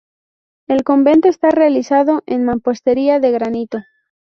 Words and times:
El 0.67 0.83
convento 0.83 1.27
está 1.27 1.51
realizado 1.51 2.23
en 2.25 2.43
mampostería 2.43 3.19
de 3.19 3.29
granito. 3.31 3.83